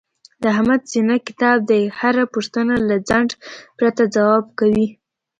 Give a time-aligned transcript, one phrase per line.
[0.41, 3.29] د احمد سینه کتاب دی، هره پوښتنه له ځنډ
[3.77, 4.87] پرته ځواب کوي.